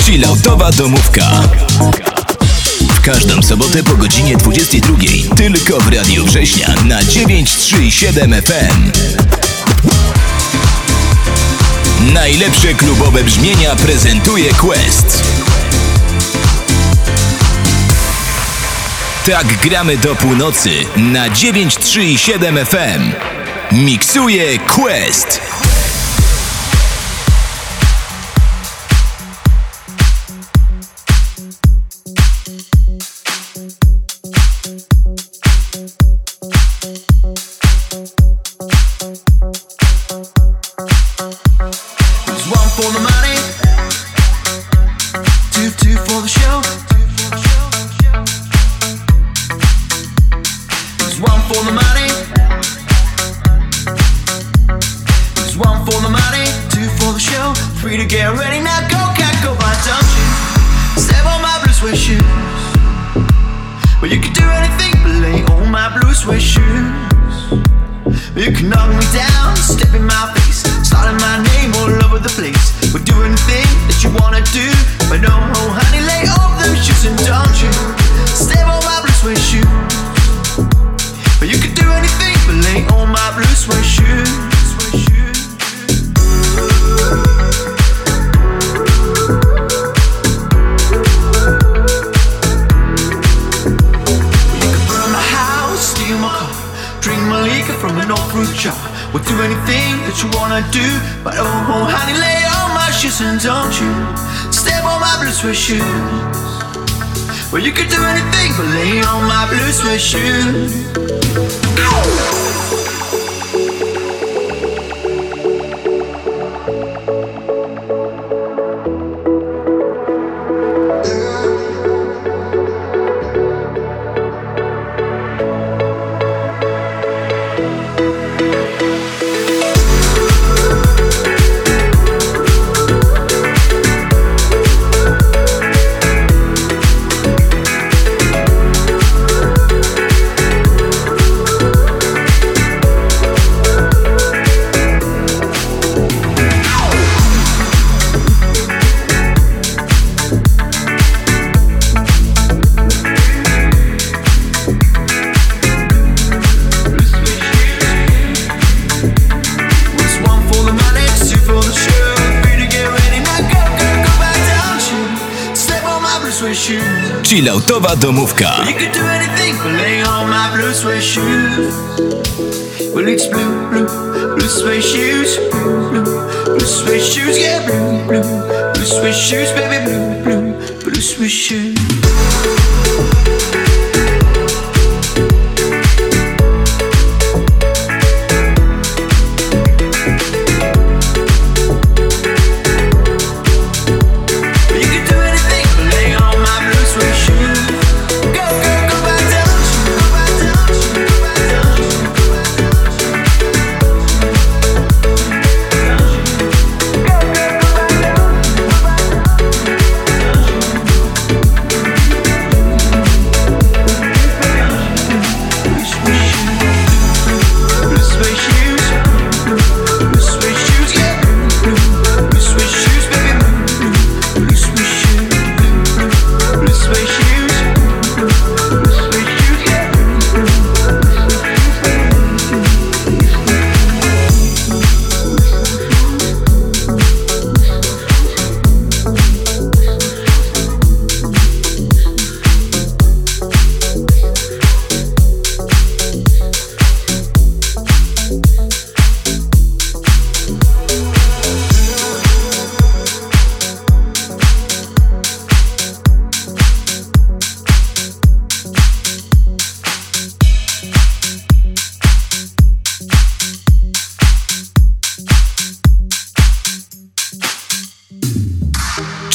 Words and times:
Chilloutowa 0.00 0.70
domówka. 0.70 1.30
W 2.94 3.00
każdą 3.00 3.42
sobotę 3.42 3.82
po 3.82 3.96
godzinie 3.96 4.36
22. 4.36 4.96
Tylko 5.36 5.80
w 5.80 5.92
Radiu 5.92 6.24
Września 6.24 6.74
na 6.84 7.04
937 7.04 8.42
FM. 8.42 8.90
Najlepsze 12.12 12.74
klubowe 12.74 13.24
brzmienia 13.24 13.76
prezentuje 13.76 14.54
Quest. 14.54 15.22
Tak 19.26 19.46
gramy 19.58 19.96
do 19.96 20.14
północy 20.14 20.70
na 20.96 21.30
937 21.30 22.66
FM. 22.66 23.12
Miksuje 23.72 24.58
Quest. 24.58 25.51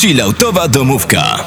Chilloutowa 0.07 0.68
domówka. 0.68 1.45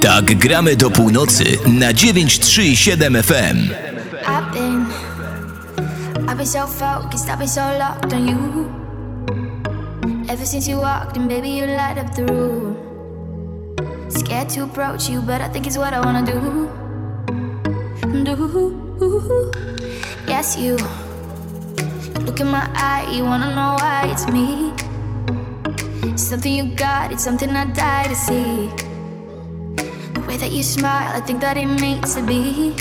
Tak 0.00 0.24
gramy 0.24 0.76
do 0.76 0.90
północy 0.90 1.44
na 1.66 1.92
937 1.92 3.22
FM. 3.22 3.56
I've 6.26 6.36
been, 6.36 6.46
so 6.46 6.66
focused, 6.66 7.28
I've 7.28 7.38
been 7.38 7.48
so 7.48 7.60
locked 7.78 8.12
on 8.12 8.28
you. 8.28 8.70
Ever 10.28 10.46
since 10.46 10.70
you 10.70 10.80
walked 10.80 11.16
in, 11.16 11.28
baby, 11.28 11.48
you 11.48 11.66
light 11.66 11.98
up 11.98 12.14
the 12.14 12.22
room. 12.22 12.76
Scared 14.08 14.48
to 14.54 14.62
approach 14.64 15.10
you, 15.10 15.22
but 15.22 15.40
I 15.40 15.48
think 15.52 15.66
it's 15.66 15.78
what 15.78 15.92
I 15.92 16.00
wanna 16.00 16.22
do. 16.22 16.68
Do, 18.24 18.72
yes, 20.28 20.56
you. 20.56 20.76
Look 22.26 22.40
in 22.40 22.46
my 22.46 22.68
eye, 22.74 23.12
you 23.16 23.24
wanna 23.24 23.54
know 23.54 23.76
why 23.80 24.12
it's 24.12 24.26
me. 24.28 24.69
It's 26.02 26.22
something 26.22 26.52
you 26.52 26.74
got, 26.76 27.12
it's 27.12 27.22
something 27.22 27.50
I 27.50 27.66
die 27.66 28.08
to 28.08 28.14
see. 28.14 28.70
The 30.14 30.24
way 30.26 30.36
that 30.38 30.50
you 30.50 30.62
smile, 30.62 31.12
I 31.14 31.20
think 31.20 31.40
that 31.40 31.56
it 31.56 31.66
needs 31.66 32.14
to 32.14 32.22
be. 32.22 32.74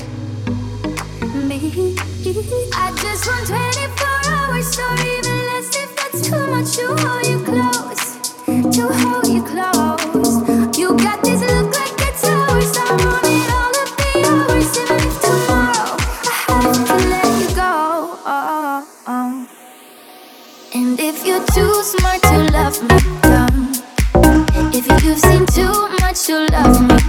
too 25.59 25.89
much 26.00 26.25
to 26.25 26.47
love 26.51 26.81
me. 26.88 27.08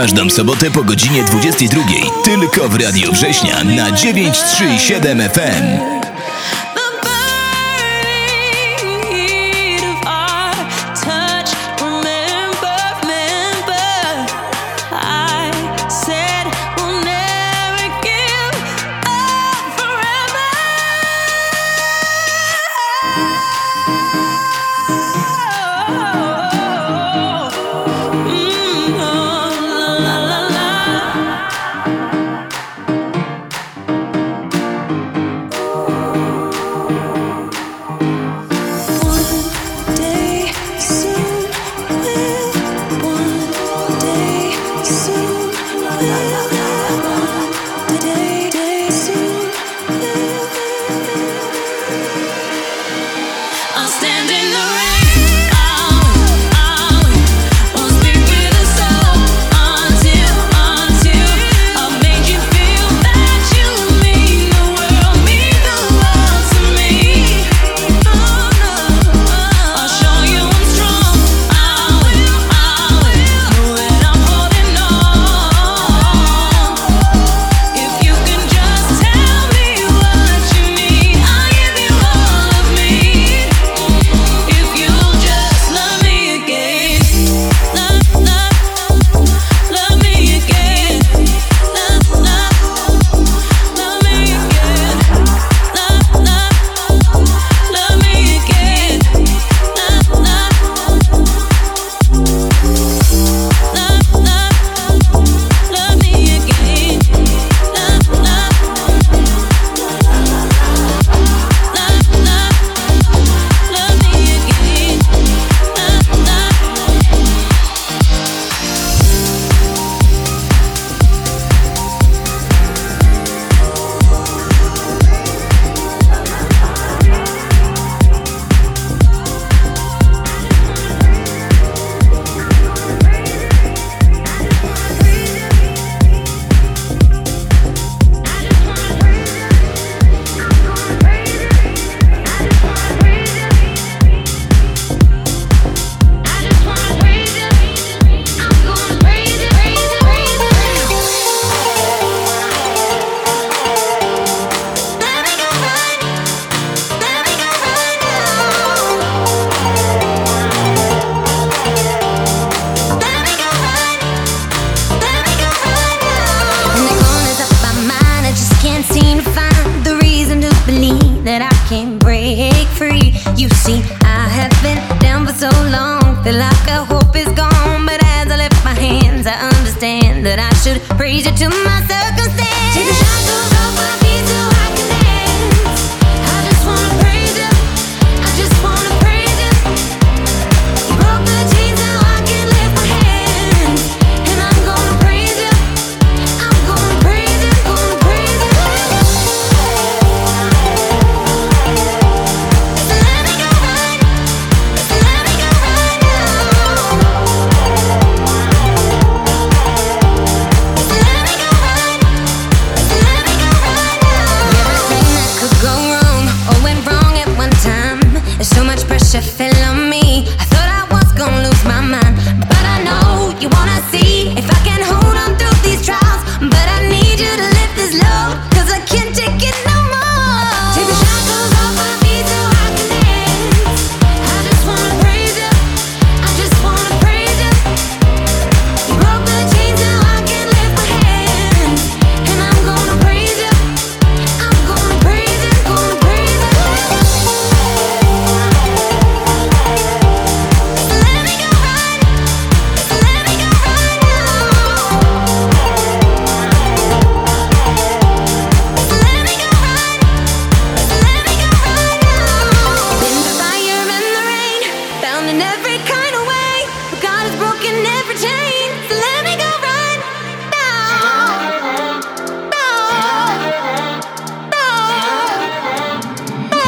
Każdą 0.00 0.30
sobotę 0.30 0.70
po 0.70 0.84
godzinie 0.84 1.24
22 1.24 1.82
tylko 2.24 2.68
w 2.68 2.80
Radio 2.80 3.12
Września 3.12 3.64
na 3.64 3.92
937 3.92 5.20
FM. 5.20 5.97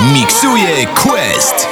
Miksuje 0.00 0.86
Quest. 0.94 1.68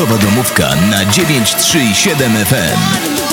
Chilloutowa 0.00 0.18
domówka 0.24 0.76
na 0.90 1.04
937 1.04 2.44
FM. 2.44 3.29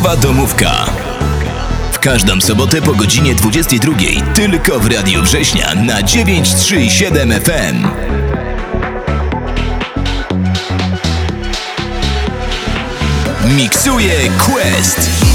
Chilloutowa 0.00 0.16
domówka. 0.16 0.86
W 1.92 1.98
każdą 1.98 2.40
sobotę 2.40 2.82
po 2.82 2.92
godzinie 2.92 3.34
22 3.34 3.92
tylko 4.34 4.80
w 4.80 4.92
Radiu 4.92 5.22
Września 5.22 5.74
na 5.74 6.02
937 6.02 7.32
FM. 7.32 7.88
Miksuje 13.56 14.30
Quest. 14.38 15.29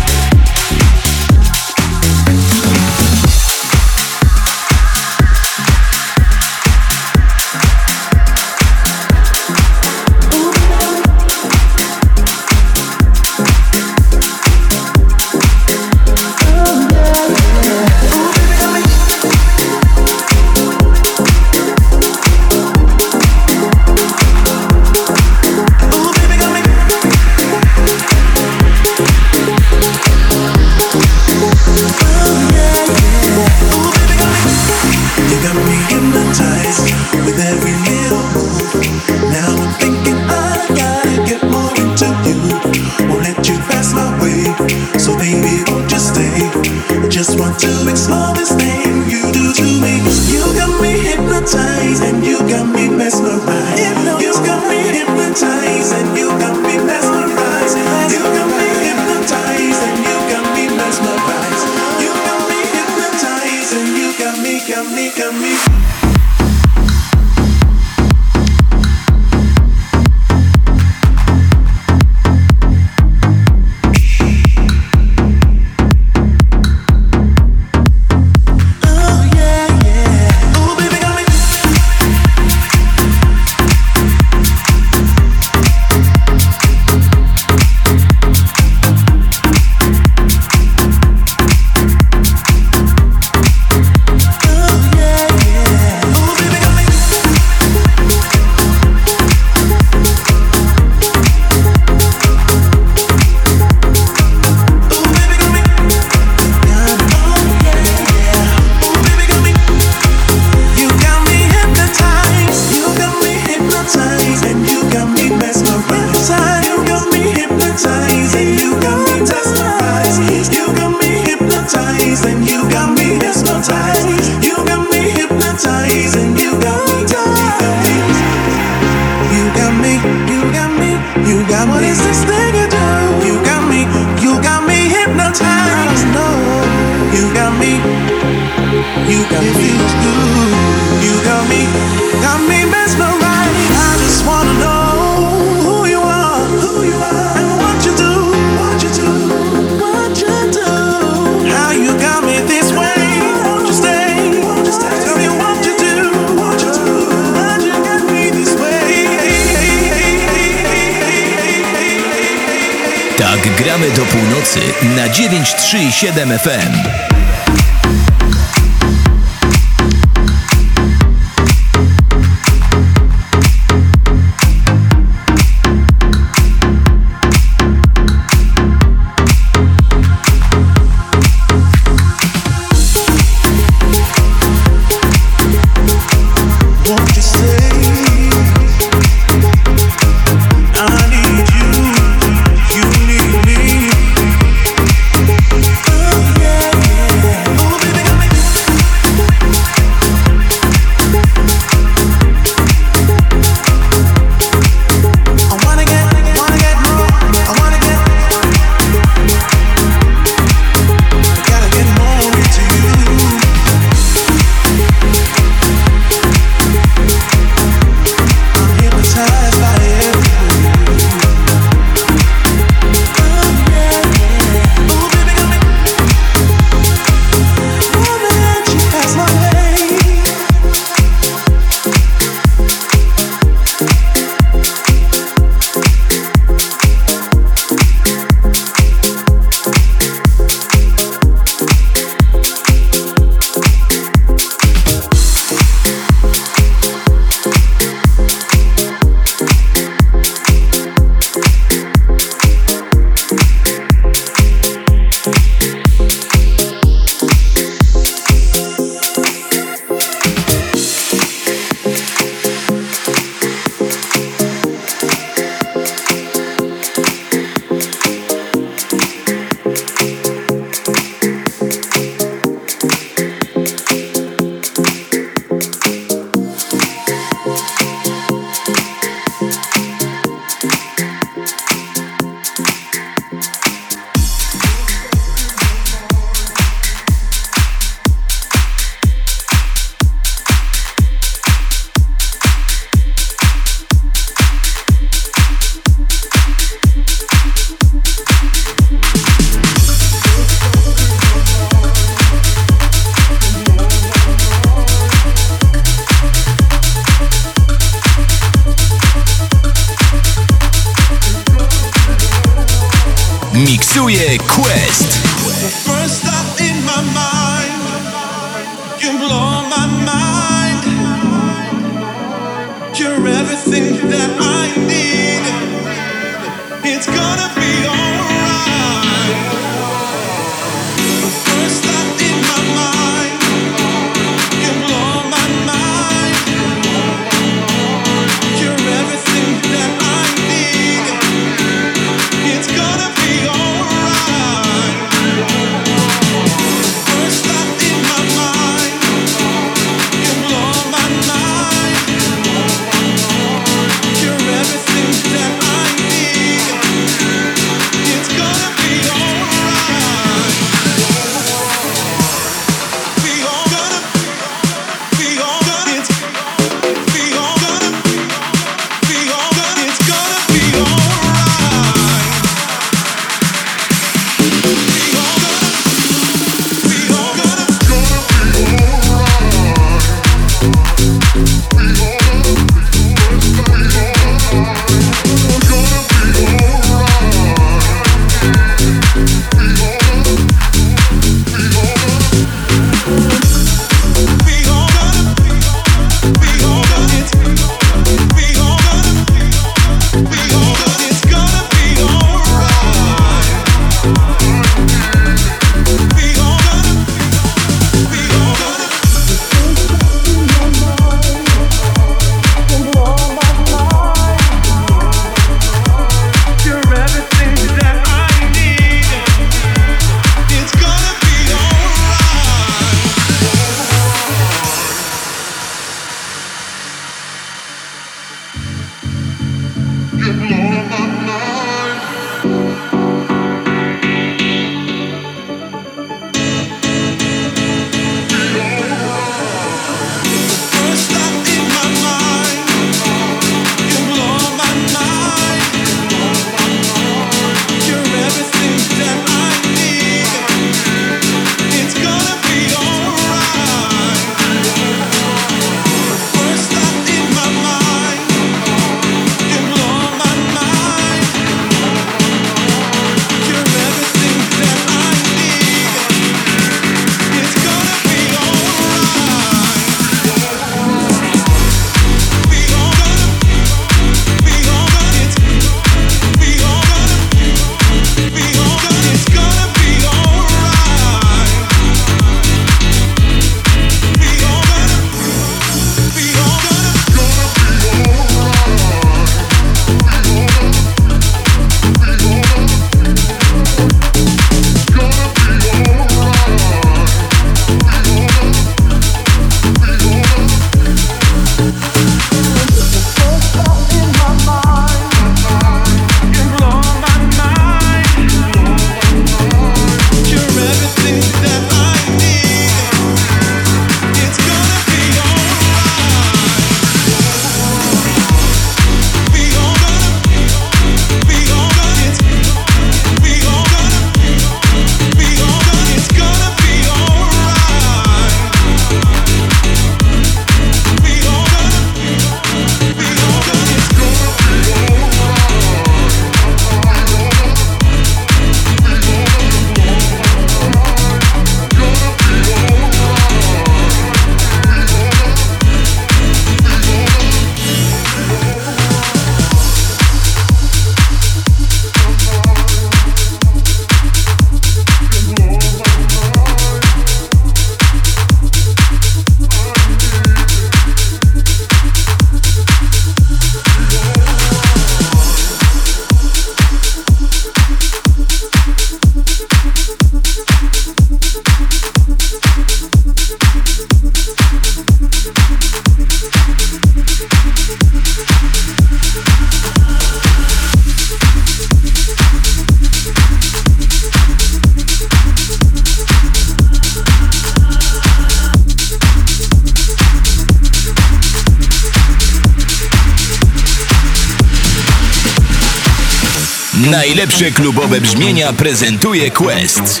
Najlepsze 597.22 597.50
klubowe 597.50 598.00
brzmienia 598.00 598.52
prezentuje 598.52 599.30
Quest. 599.30 600.00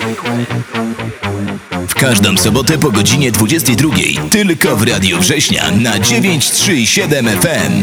W 1.88 1.94
każdą 1.94 2.36
sobotę 2.36 2.78
po 2.78 2.90
godzinie 2.90 3.32
22. 3.32 3.88
Tylko 4.30 4.76
w 4.76 4.82
Radio 4.82 5.18
Września 5.18 5.70
na 5.70 5.98
937 5.98 7.28
FM. 7.28 7.82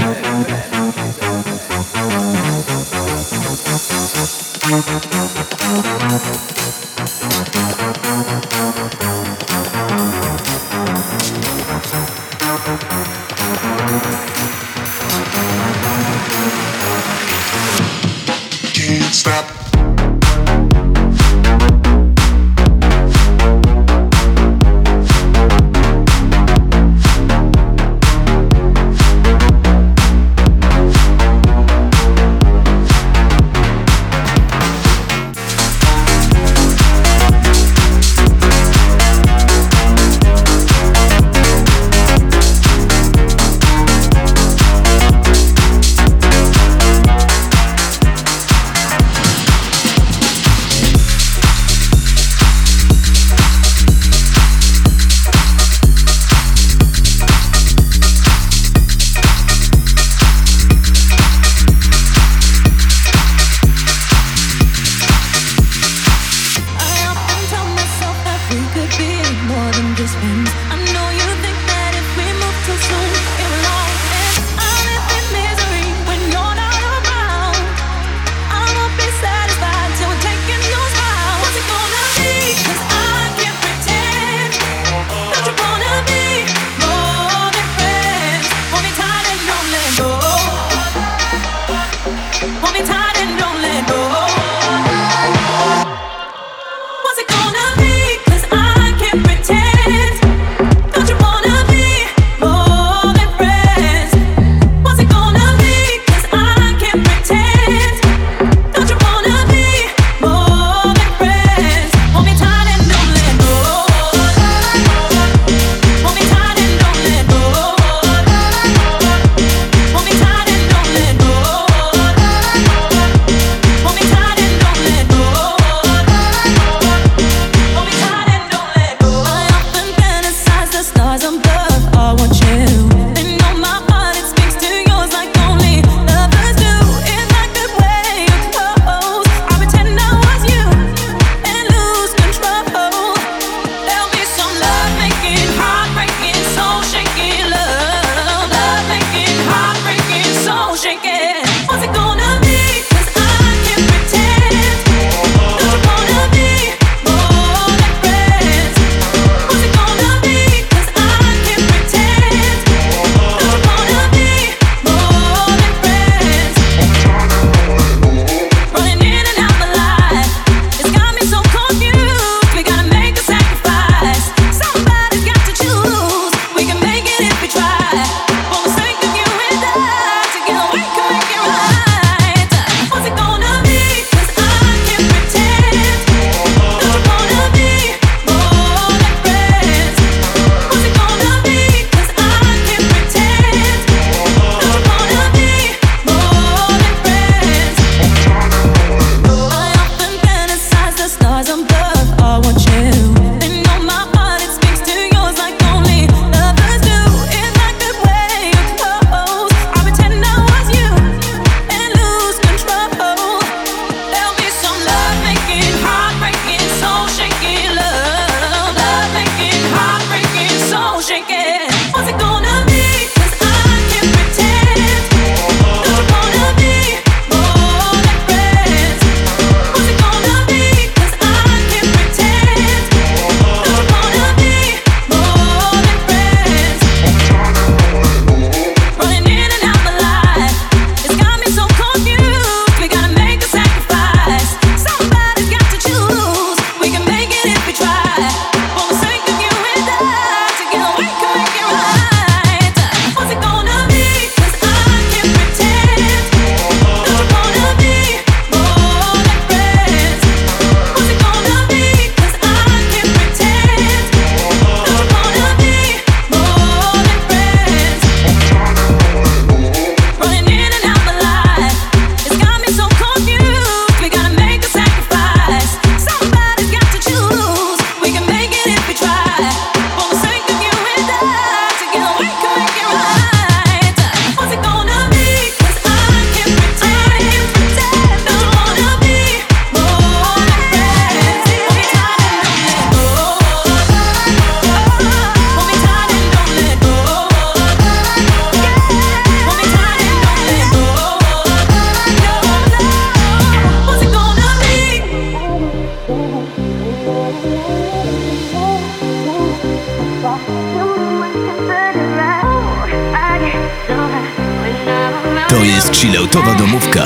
Hold 92.42 92.74
me 92.74 92.80
tight. 92.86 93.19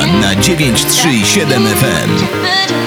Na 0.08 0.36
937 0.36 1.68
FM. 1.76 2.83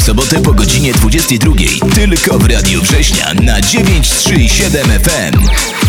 Sobotę 0.00 0.42
po 0.42 0.52
godzinie 0.54 0.92
22. 0.92 1.52
Tylko 1.94 2.38
w 2.38 2.46
Radiu 2.46 2.82
Września 2.82 3.34
na 3.34 3.60
937 3.60 4.86
FM. 4.86 5.83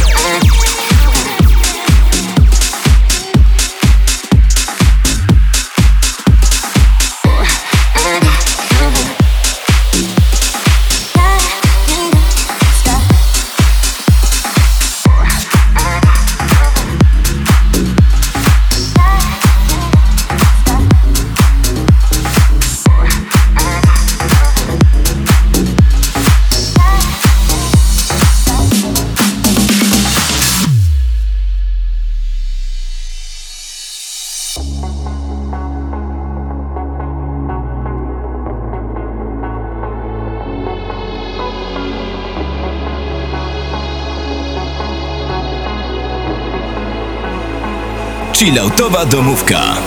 Chilloutowa 48.45 49.05
domówka. 49.05 49.84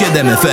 937 0.00 0.40
FM. 0.40 0.49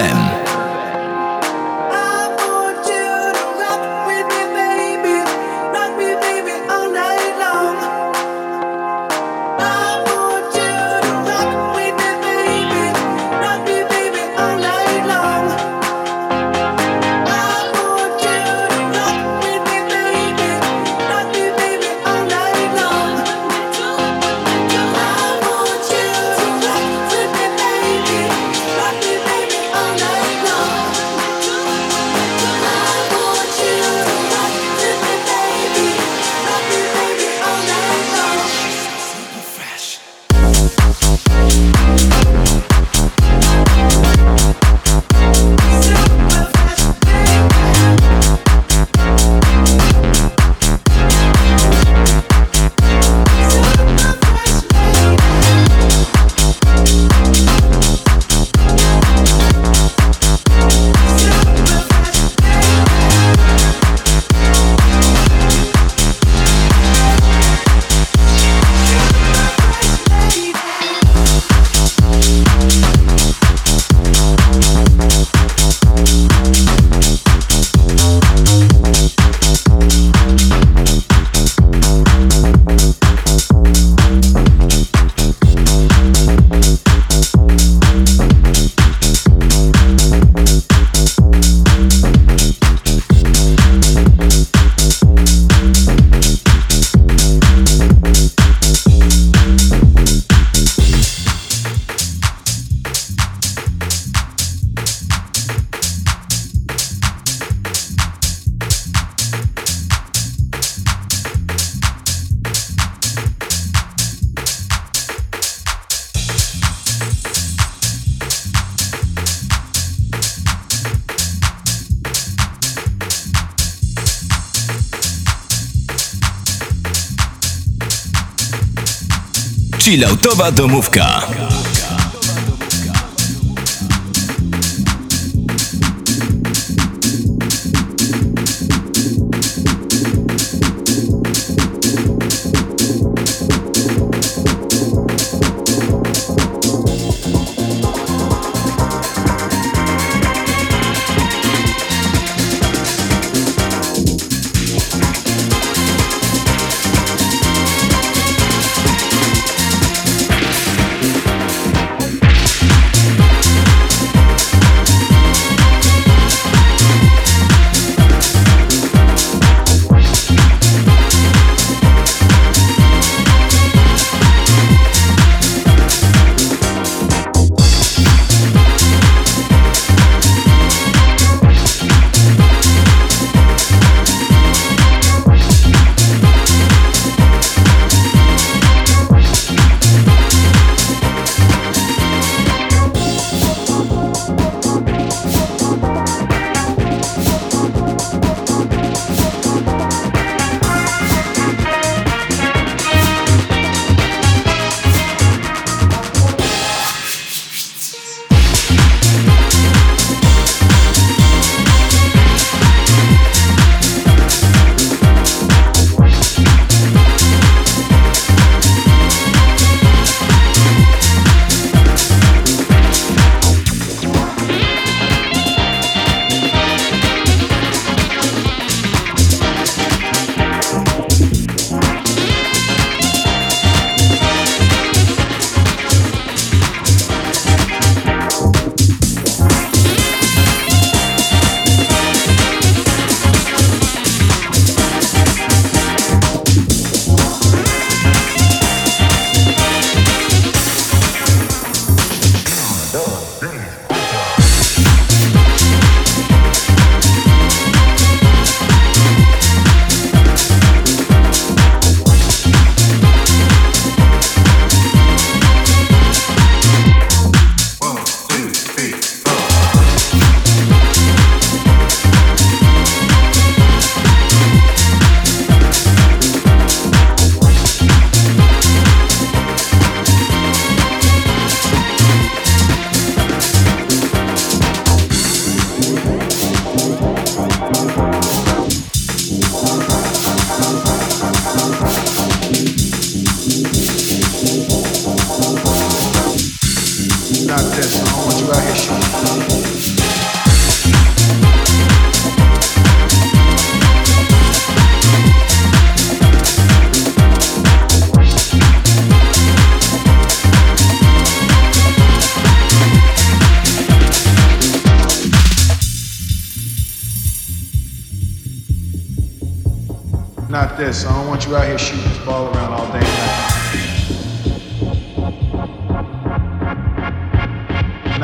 Chilloutowa 129.87 130.51
domówka. 130.51 131.27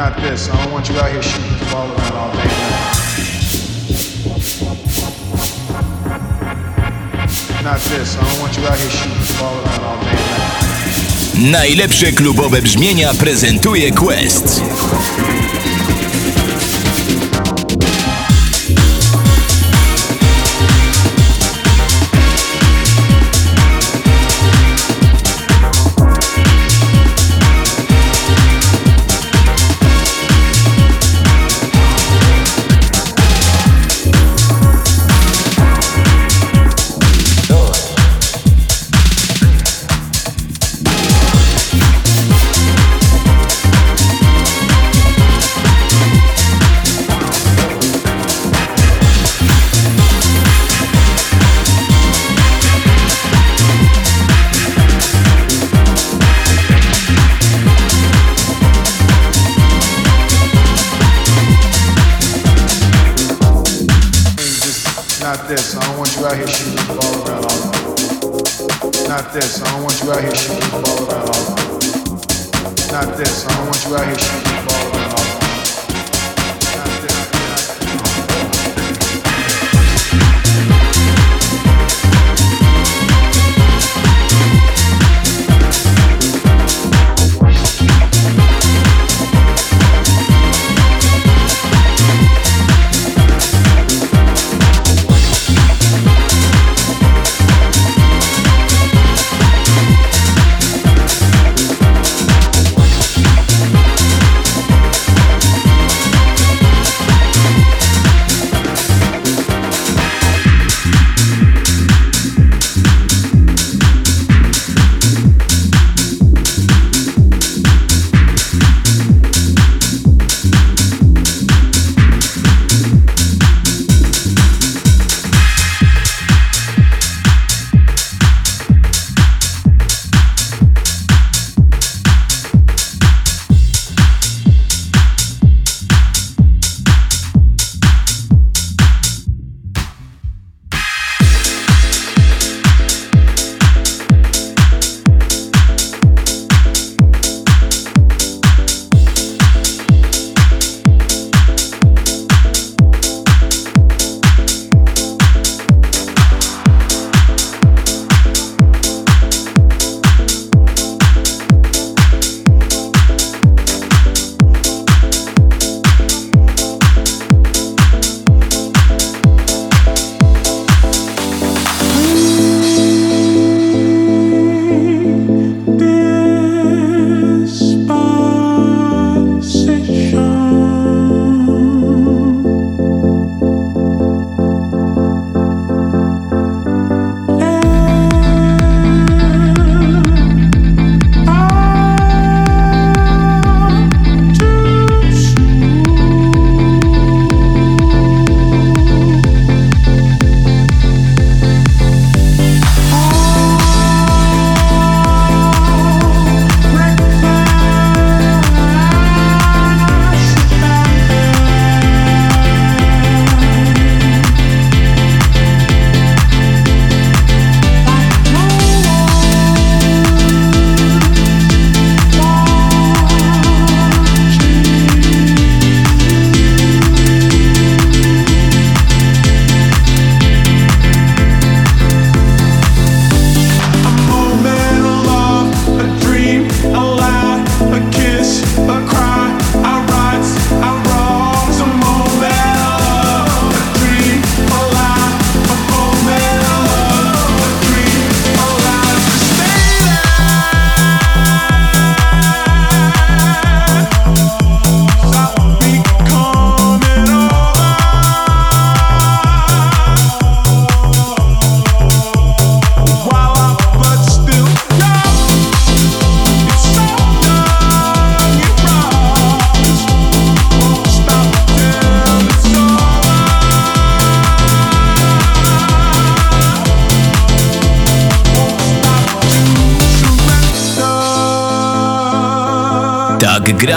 Not 0.04 0.22
this. 0.22 0.49
I 0.49 0.62
don't 0.62 0.74
want 0.74 0.89
you 0.89 0.99
out 0.99 1.12
here 1.12 1.24
shooting 1.24 1.49
this 1.58 1.72
ball 1.72 1.88
around 1.88 2.12
all 2.12 2.32
day. 2.34 2.49
Not 7.64 7.80
this. 7.80 8.18
I 8.18 8.24
don't 8.28 8.41
want 8.41 8.58
you 8.58 8.68
out 8.68 8.78
here 8.78 8.89
shooting 8.89 9.18
this 9.20 9.39
ball 9.39 9.56
around 9.64 9.84
all 9.84 10.04
day. 10.04 11.51
Najlepsze 11.51 12.12
klubowe 12.12 12.62
brzmienia 12.62 13.14
prezentuje 13.14 13.91
Quest. 13.91 14.62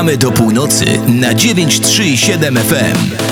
Gramy 0.07 0.19
do 0.19 0.33
północy 0.33 0.85
na 1.09 1.35
937 1.35 2.57
FM. 2.57 3.26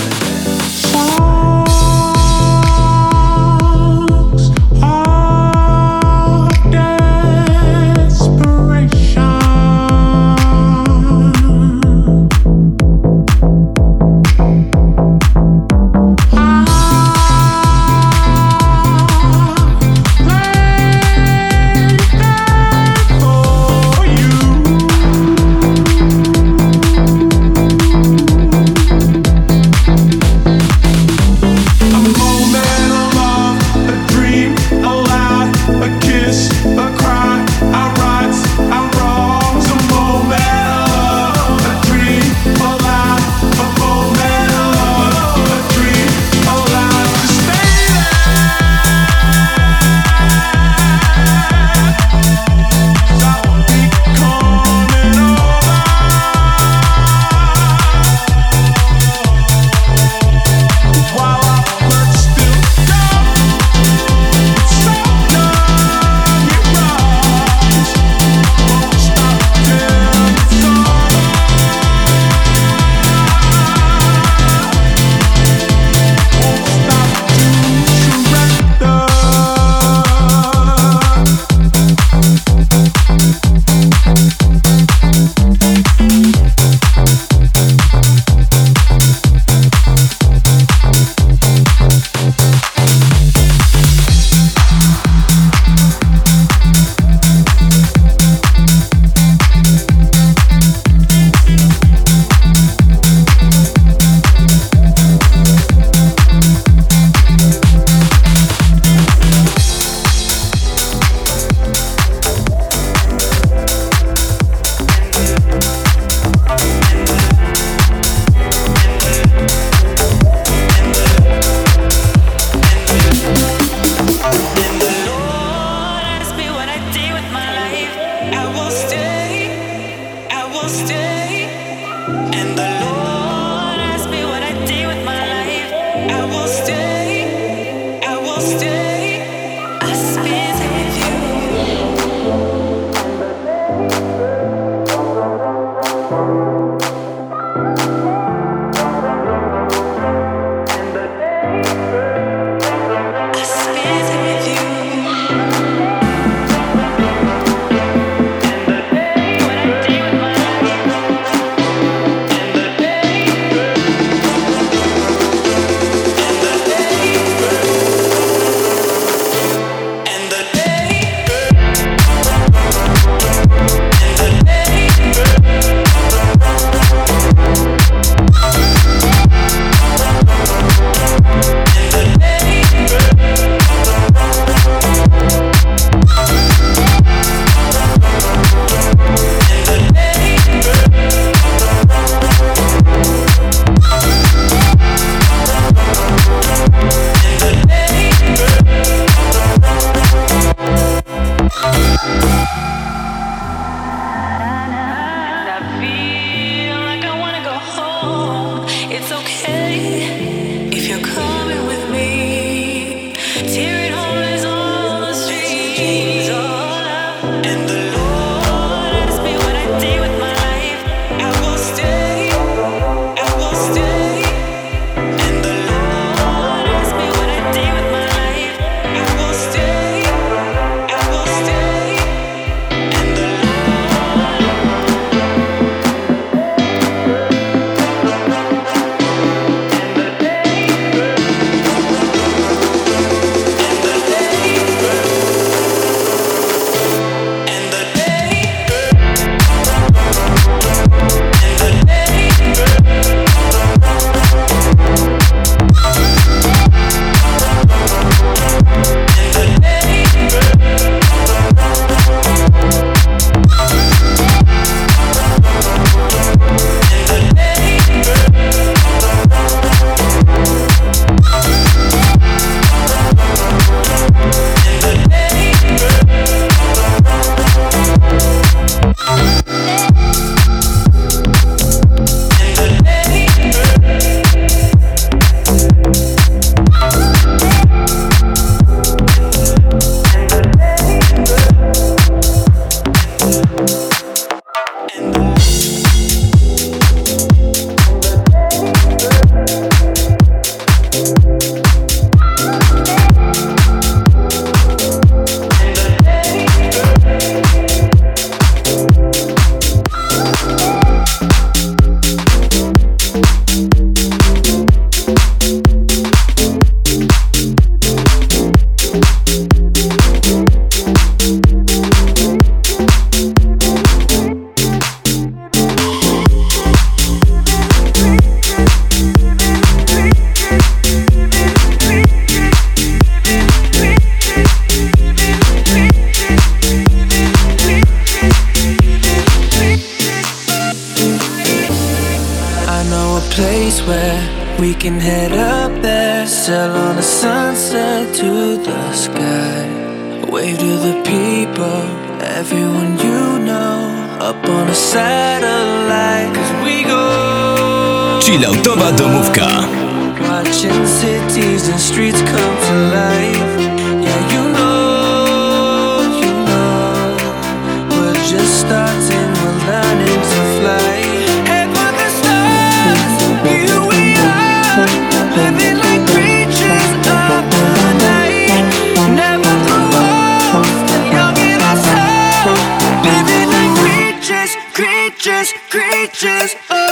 creatures. 385.69 386.55
Oh. 386.71 386.84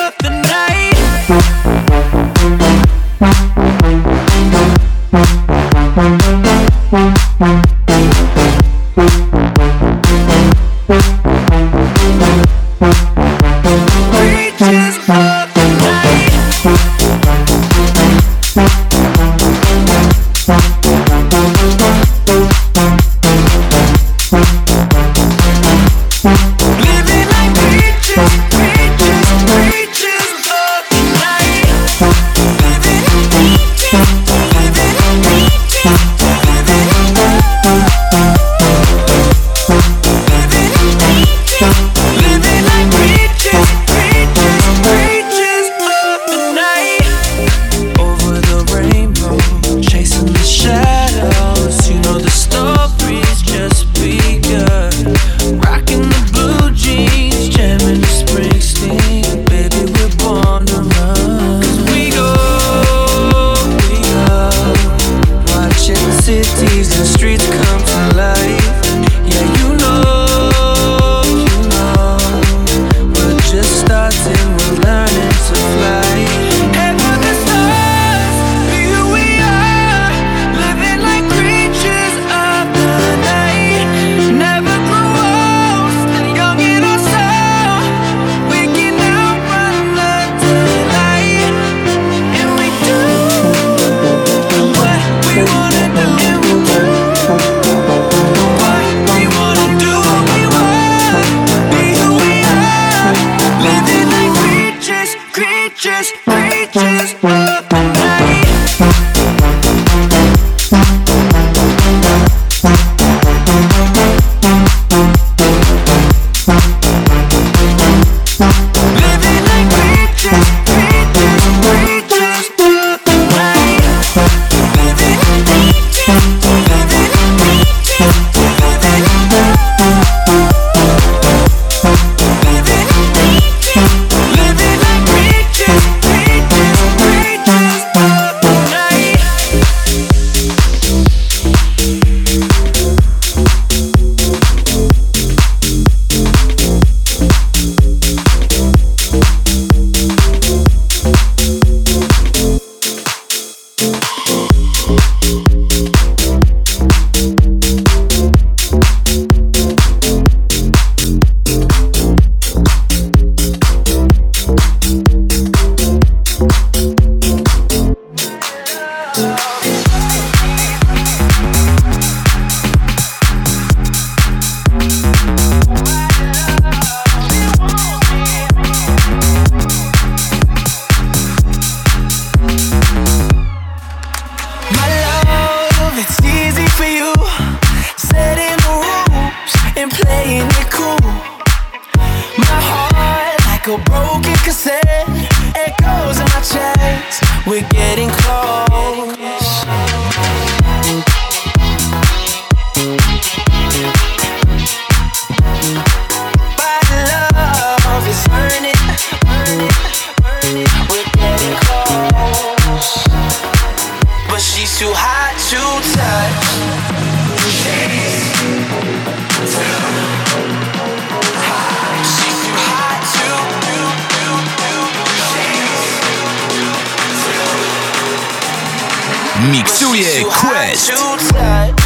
Chilloutowa 230.77 231.82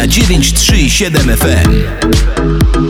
na 0.00 0.06
937 0.06 1.36
FM. 1.36 2.89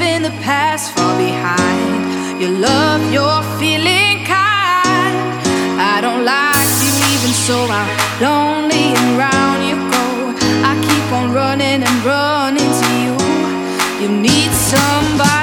leaving 0.00 0.22
the 0.22 0.30
past 0.42 0.92
far 0.94 1.16
behind. 1.18 2.40
Your 2.40 2.50
love, 2.50 3.00
you're 3.12 3.42
feeling 3.58 4.24
kind. 4.24 5.16
I 5.78 5.98
don't 6.00 6.24
like 6.24 6.70
you 6.84 6.92
even 7.12 7.32
so 7.46 7.56
I'm 7.68 7.88
lonely 8.24 8.94
and 8.96 9.18
round 9.18 9.60
you 9.68 9.76
go. 9.94 10.06
I 10.64 10.72
keep 10.86 11.06
on 11.12 11.34
running 11.34 11.82
and 11.82 11.96
running 12.04 12.70
to 12.80 12.88
you. 13.04 13.16
You 14.00 14.08
need 14.20 14.50
somebody. 14.52 15.39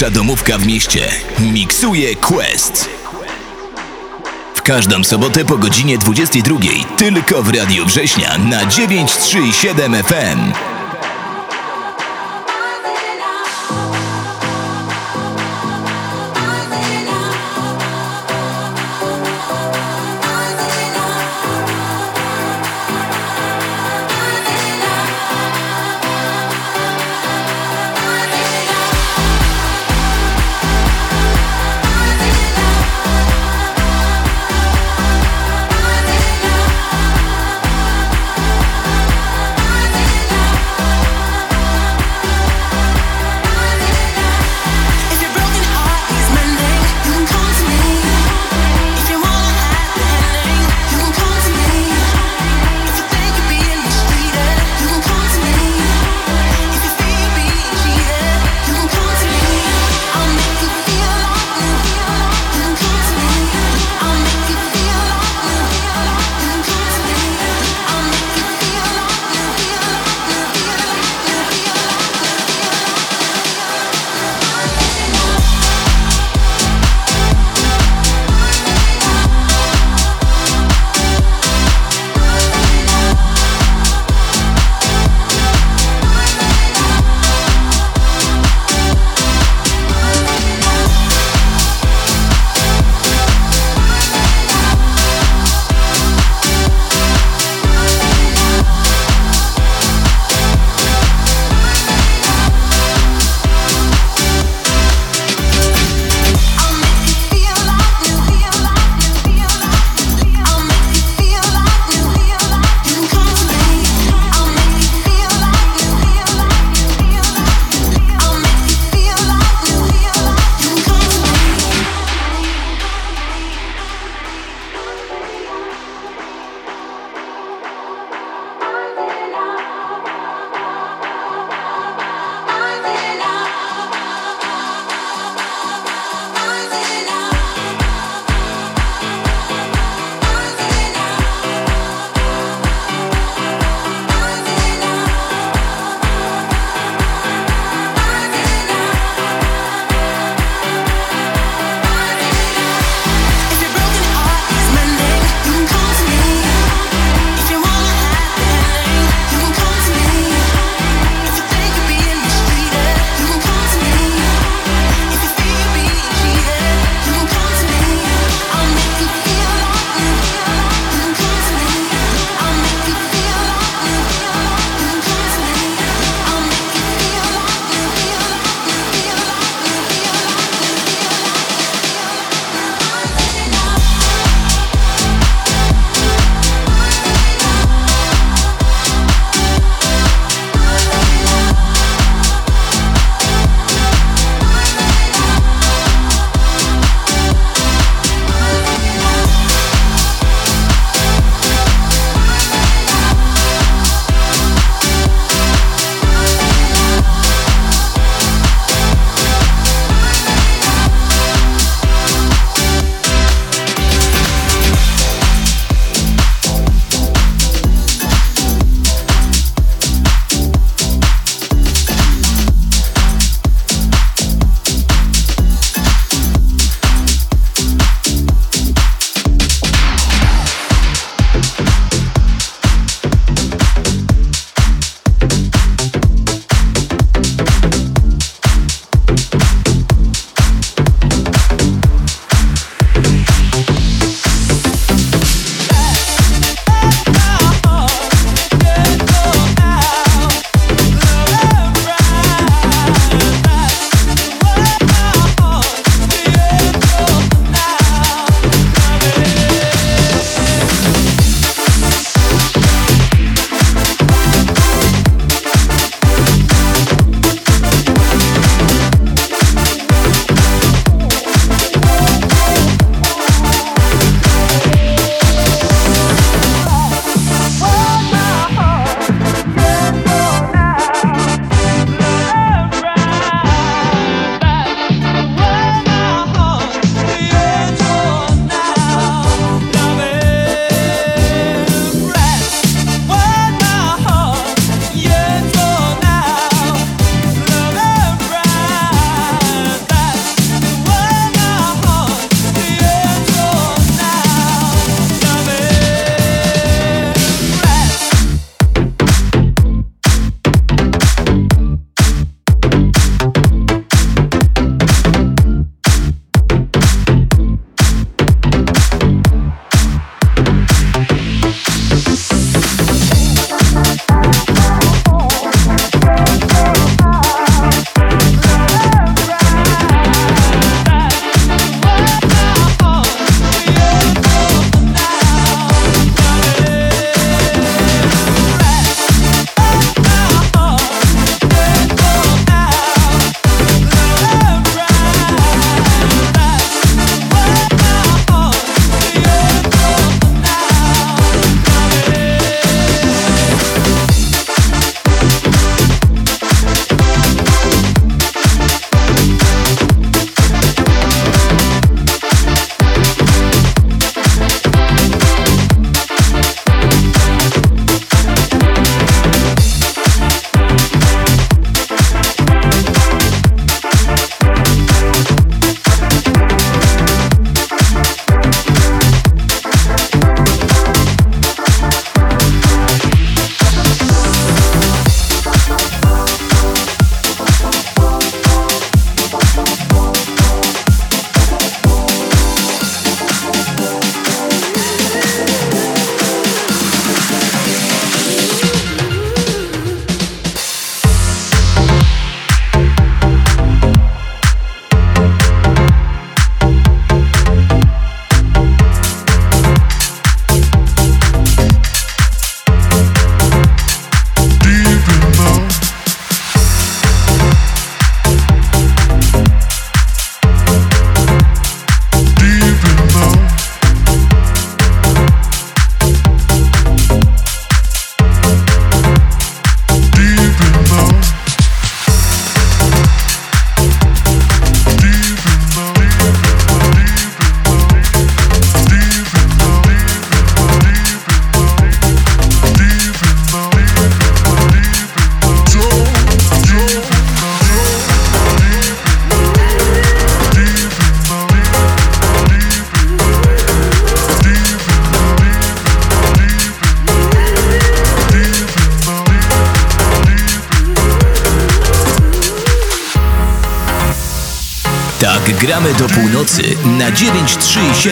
Najlepsza 0.00 0.20
domówka 0.20 0.58
w 0.58 0.66
mieście. 0.66 1.08
Miksuje 1.40 2.16
Quest. 2.16 2.88
W 4.54 4.62
każdą 4.62 5.04
sobotę 5.04 5.44
po 5.44 5.58
godzinie 5.58 5.98
22. 5.98 6.56
Tylko 6.96 7.42
w 7.42 7.54
Radio 7.54 7.84
Września 7.84 8.38
na 8.38 8.66
937 8.66 9.94
FM. 10.04 10.69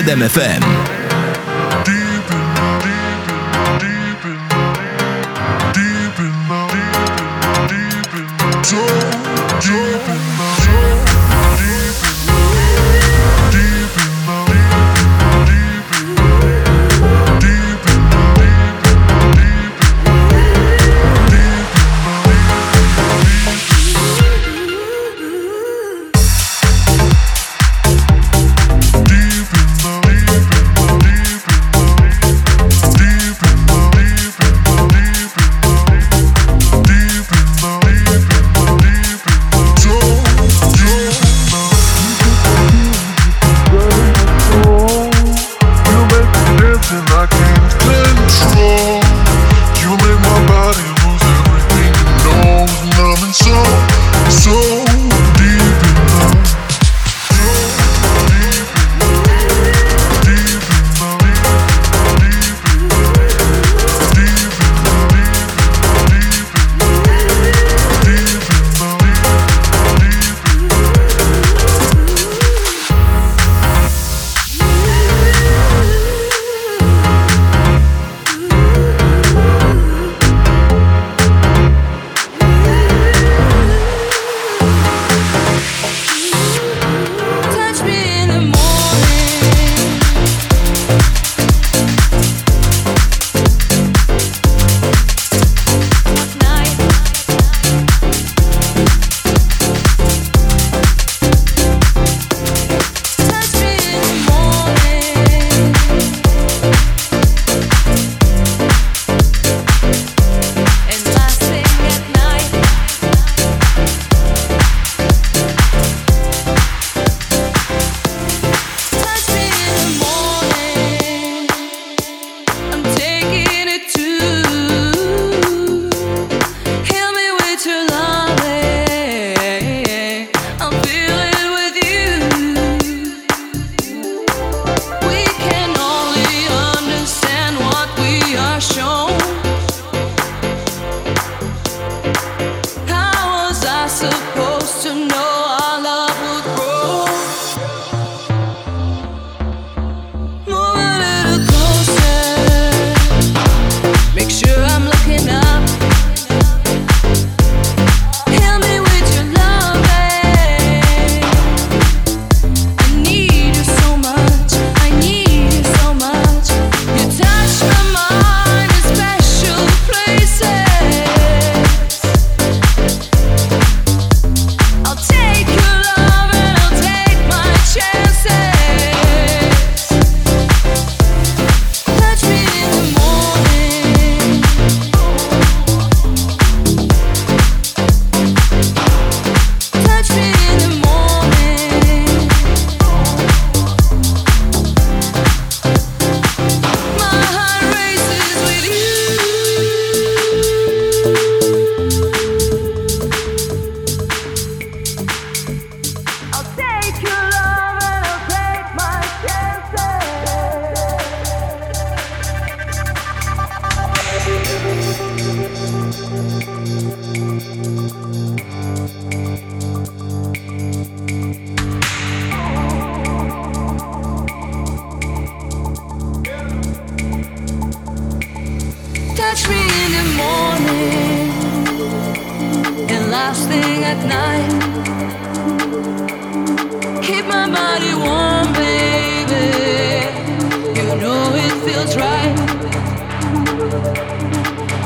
937 0.09 0.23
FM. 0.23 0.78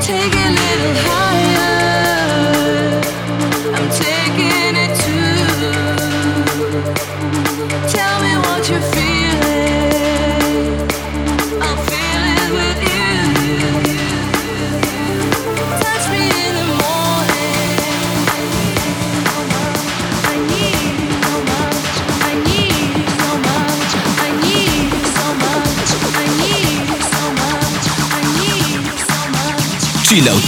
Take 0.02 0.34
a 0.34 0.50
little 0.50 0.94
higher. 1.04 1.51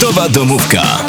Chilloutowa 0.05 0.29
domówka. 0.29 1.04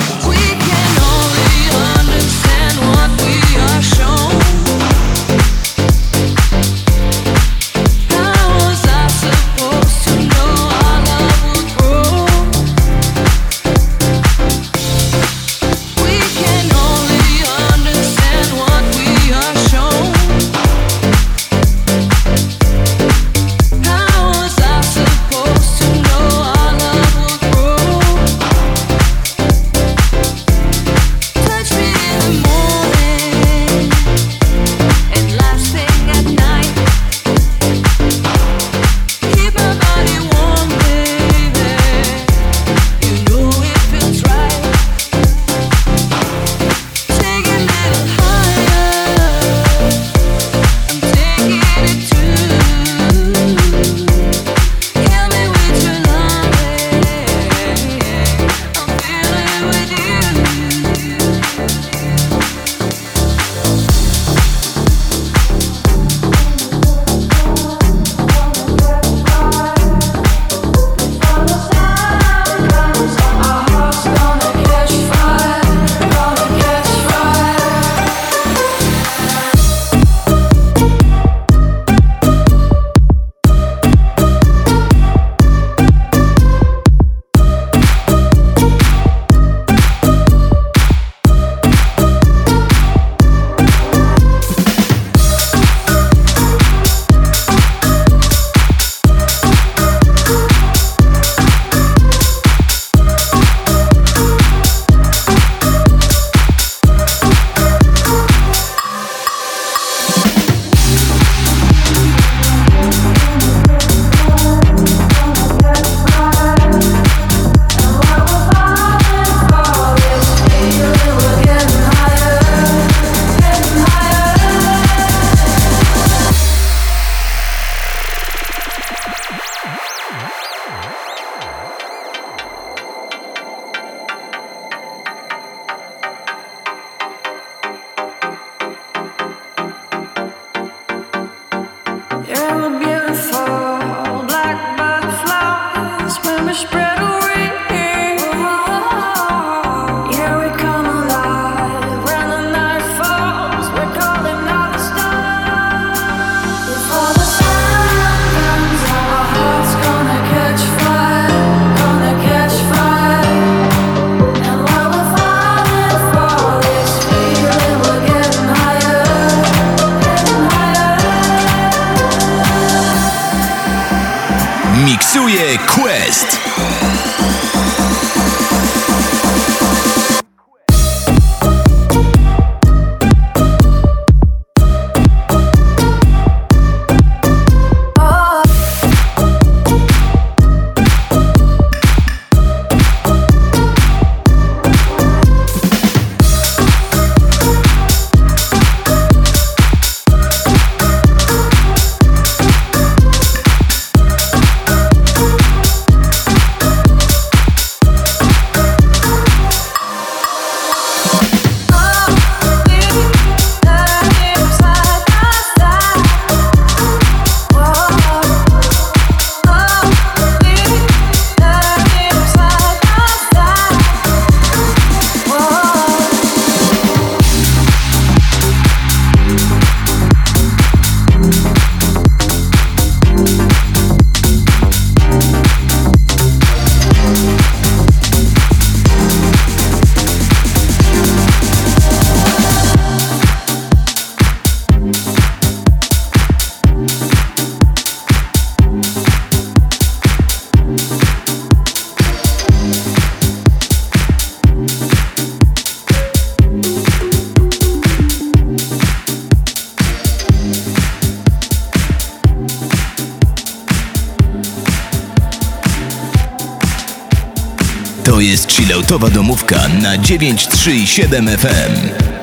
Chilloutowa 268.86 269.10
domówka 269.10 269.68
na 269.68 269.96
937 269.96 271.38
FM. 271.38 272.15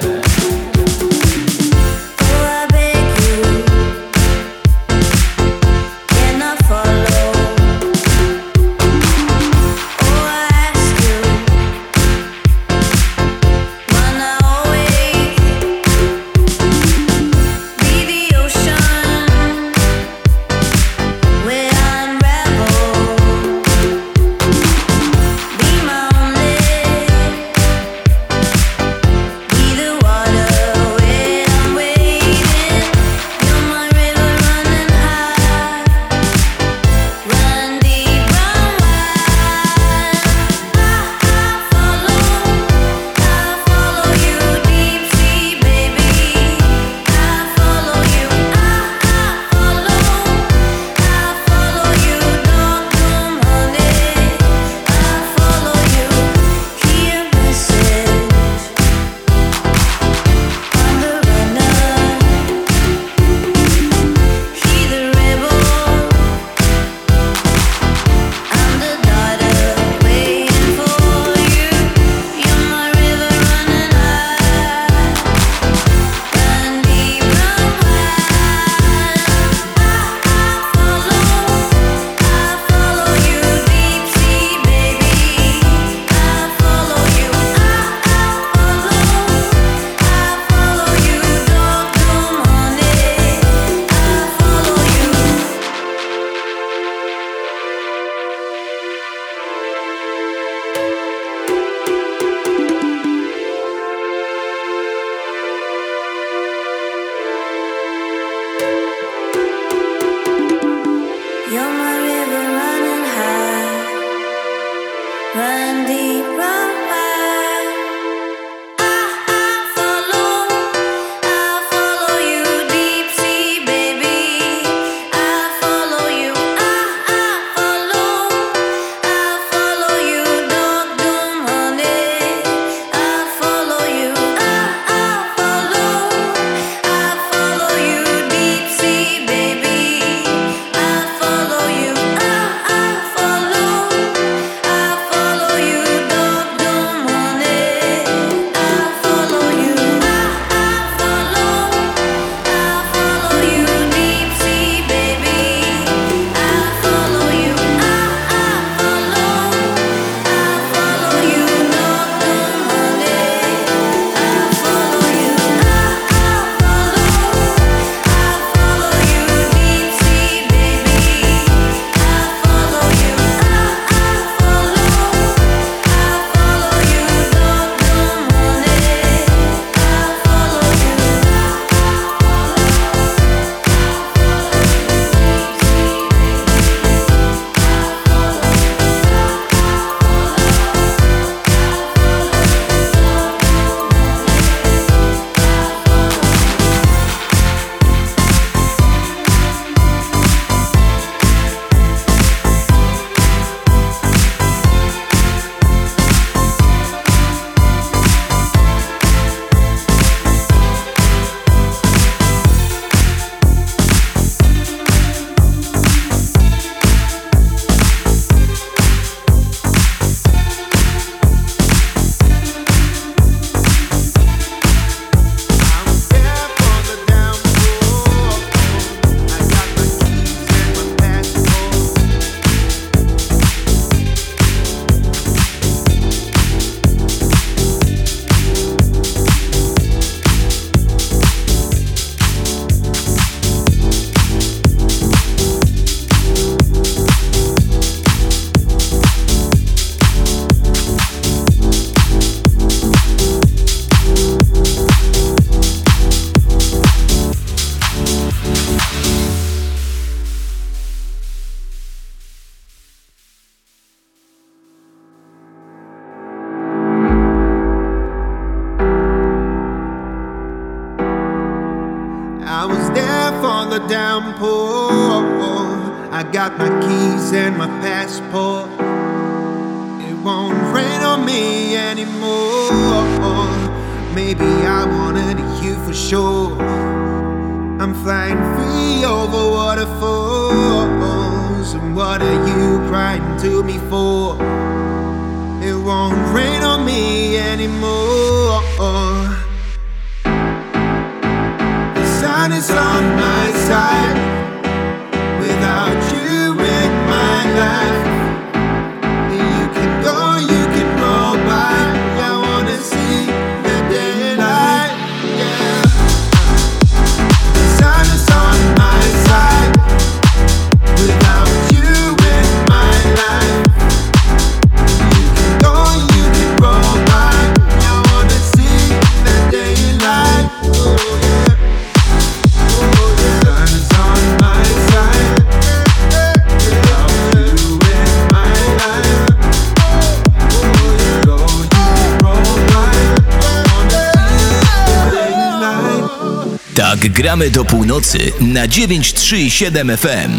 Gramy 347.44 347.52
do 347.52 347.66
północy 347.66 348.32
na 348.42 348.68
937 348.68 349.98
FM. 349.98 350.32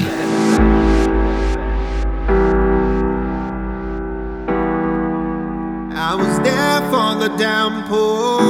I 5.93 6.14
was 6.16 6.40
there 6.43 6.81
for 6.90 7.14
the 7.20 7.28
downpour. 7.39 8.43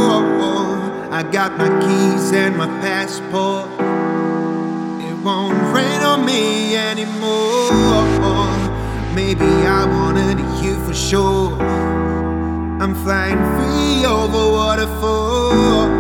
I 1.11 1.23
got 1.33 1.59
my 1.59 1.69
keys 1.81 2.33
and 2.33 2.57
my 2.57 2.67
passport. 2.81 3.69
It 5.01 5.15
won't 5.25 5.75
rain 5.75 6.03
on 6.05 6.25
me 6.25 6.77
anymore. 6.77 7.73
Maybe 9.15 9.67
I 9.67 9.85
wanted 9.85 10.39
you 10.63 10.75
for 10.87 10.95
sure. 10.95 11.59
I'm 12.81 12.95
flying 12.95 13.39
free 13.57 14.07
over 14.07 14.51
waterfalls. 14.53 15.95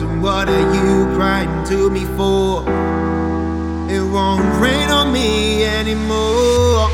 And 0.00 0.22
what 0.22 0.48
are 0.48 0.74
you 0.74 1.06
crying? 1.16 1.59
to 1.70 1.88
me 1.88 2.04
for. 2.16 2.64
It 3.88 4.02
won't 4.02 4.60
rain 4.60 4.90
on 4.90 5.12
me 5.12 5.64
anymore. 5.64 6.88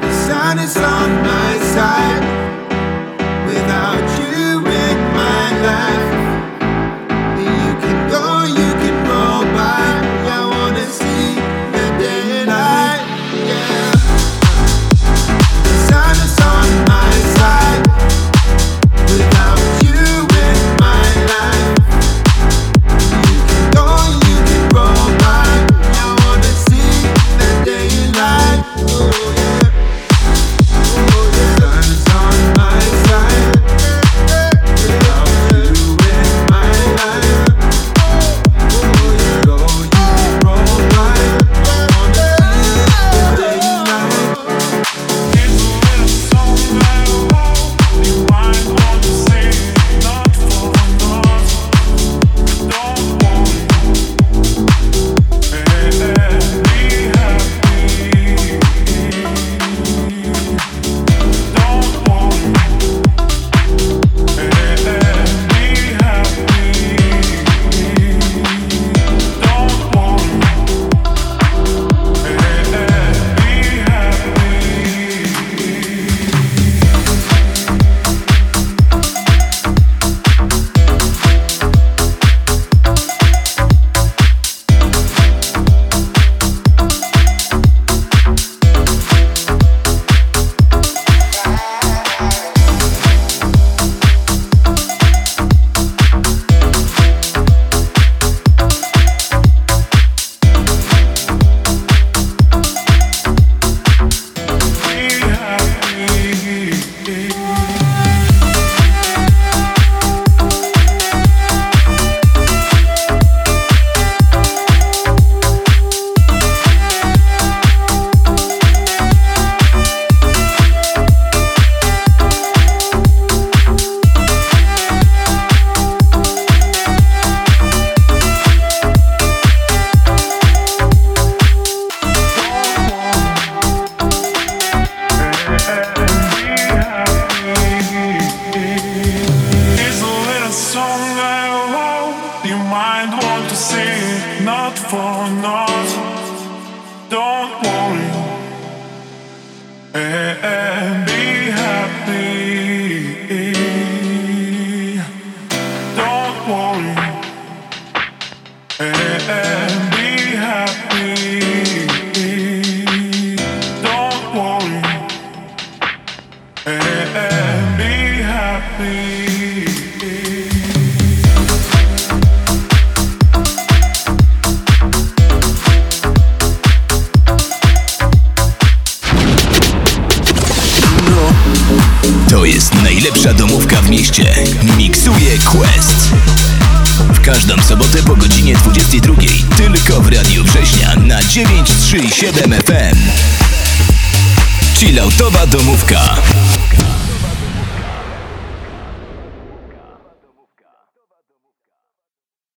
The 0.00 0.12
sun 0.26 0.60
is 0.60 0.76
on 0.76 1.10
my 1.22 1.58
side. 1.74 2.29